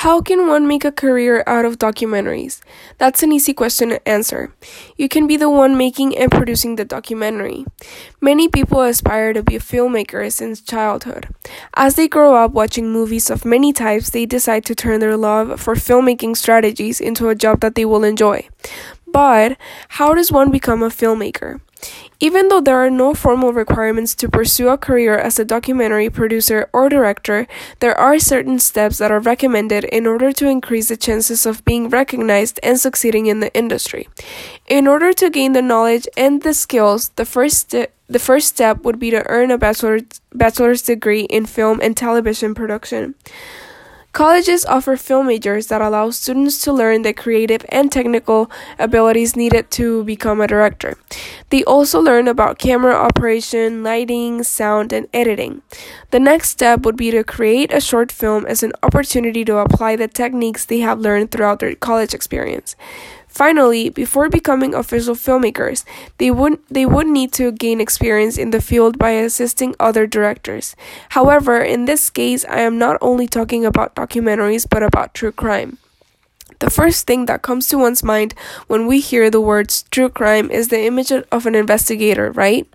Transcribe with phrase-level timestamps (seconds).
[0.00, 2.62] How can one make a career out of documentaries?
[2.96, 4.50] That's an easy question to answer.
[4.96, 7.66] You can be the one making and producing the documentary.
[8.18, 11.28] Many people aspire to be a filmmaker since childhood.
[11.74, 15.60] As they grow up watching movies of many types, they decide to turn their love
[15.60, 18.48] for filmmaking strategies into a job that they will enjoy.
[19.06, 19.58] But
[20.00, 21.60] how does one become a filmmaker?
[22.20, 26.68] Even though there are no formal requirements to pursue a career as a documentary producer
[26.72, 27.46] or director,
[27.80, 31.88] there are certain steps that are recommended in order to increase the chances of being
[31.88, 34.08] recognized and succeeding in the industry.
[34.68, 38.82] In order to gain the knowledge and the skills, the first st- the first step
[38.82, 40.02] would be to earn a bachelor's,
[40.34, 43.14] bachelor's degree in film and television production.
[44.12, 49.70] Colleges offer film majors that allow students to learn the creative and technical abilities needed
[49.70, 50.98] to become a director.
[51.50, 55.62] They also learn about camera operation, lighting, sound, and editing.
[56.10, 59.94] The next step would be to create a short film as an opportunity to apply
[59.94, 62.74] the techniques they have learned throughout their college experience.
[63.30, 65.84] Finally, before becoming official filmmakers,
[66.18, 70.74] they would they would need to gain experience in the field by assisting other directors.
[71.10, 75.78] However, in this case, I am not only talking about documentaries but about true crime.
[76.60, 78.34] The first thing that comes to one's mind
[78.66, 82.68] when we hear the words true crime is the image of an investigator, right?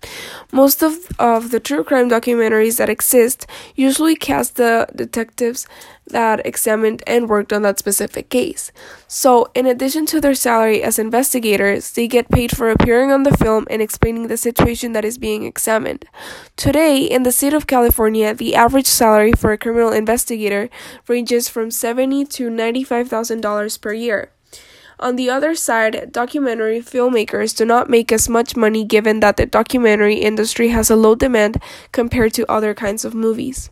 [0.52, 3.46] Most of, of the true crime documentaries that exist
[3.76, 5.68] usually cast the detectives
[6.08, 8.72] that examined and worked on that specific case.
[9.08, 13.36] So, in addition to their salary as investigators, they get paid for appearing on the
[13.36, 16.06] film and explaining the situation that is being examined.
[16.56, 20.70] Today, in the state of California, the average salary for a criminal investigator
[21.08, 24.32] ranges from 70 to $95,000 per year.
[25.00, 29.46] On the other side, documentary filmmakers do not make as much money given that the
[29.46, 31.62] documentary industry has a low demand
[31.92, 33.70] compared to other kinds of movies.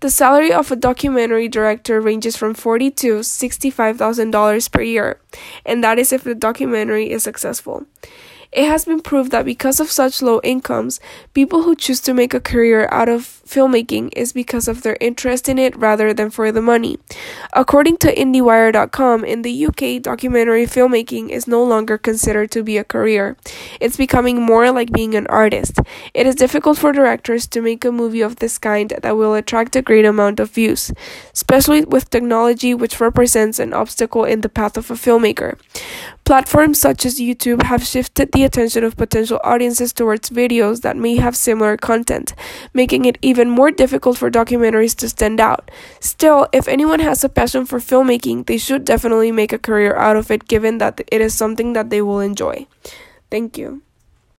[0.00, 5.20] The salary of a documentary director ranges from forty to sixty-five thousand dollars per year,
[5.64, 7.86] and that is if the documentary is successful.
[8.52, 11.00] It has been proved that because of such low incomes,
[11.32, 15.48] people who choose to make a career out of filmmaking is because of their interest
[15.48, 16.98] in it rather than for the money.
[17.54, 22.84] According to IndieWire.com, in the UK, documentary filmmaking is no longer considered to be a
[22.84, 23.36] career.
[23.78, 25.78] It's becoming more like being an artist.
[26.14, 29.76] It is difficult for directors to make a movie of this kind that will attract
[29.76, 30.92] a great amount of views,
[31.34, 35.58] especially with technology which represents an obstacle in the path of a filmmaker.
[36.32, 41.16] Platforms such as YouTube have shifted the attention of potential audiences towards videos that may
[41.16, 42.34] have similar content,
[42.72, 45.70] making it even more difficult for documentaries to stand out.
[46.00, 50.16] Still, if anyone has a passion for filmmaking, they should definitely make a career out
[50.16, 52.66] of it given that it is something that they will enjoy.
[53.30, 53.82] Thank you.